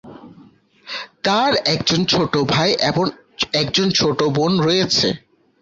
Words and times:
তার 1.23 1.51
একজন 1.65 2.01
ছোট 2.05 2.33
ভাই 2.49 2.69
এবং 2.89 3.05
একজন 3.53 3.87
ছোট 3.91 4.19
বোন 4.35 4.51
রয়েছে। 4.59 5.07